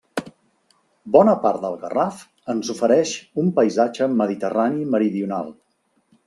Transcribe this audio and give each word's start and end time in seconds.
Bona 1.15 1.35
part 1.43 1.59
del 1.65 1.77
Garraf 1.83 2.23
ens 2.53 2.71
ofereix 2.75 3.13
un 3.43 3.53
paisatge 3.61 4.09
mediterrani 4.23 4.89
meridional. 4.97 5.55